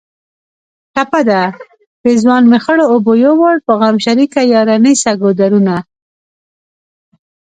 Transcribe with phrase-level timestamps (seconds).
[0.93, 1.41] ټپه ده:
[2.01, 5.75] پېزوان مې خړو اوبو یوړ په غم شریکه یاره نیسه ګودرونه